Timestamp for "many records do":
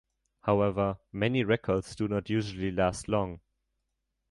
1.11-2.07